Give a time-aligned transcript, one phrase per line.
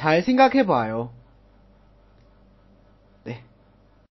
[0.00, 1.12] 잘 생각해봐요.